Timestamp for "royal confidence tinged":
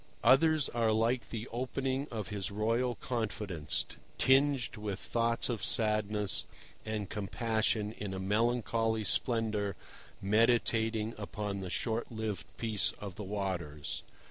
2.49-4.75